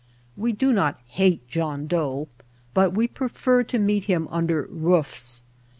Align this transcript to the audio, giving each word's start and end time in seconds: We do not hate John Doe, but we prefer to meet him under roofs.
We 0.35 0.51
do 0.51 0.73
not 0.73 0.99
hate 1.05 1.47
John 1.47 1.85
Doe, 1.85 2.27
but 2.73 2.91
we 2.93 3.07
prefer 3.07 3.61
to 3.65 3.77
meet 3.77 4.05
him 4.05 4.27
under 4.31 4.63
roofs. 4.63 5.43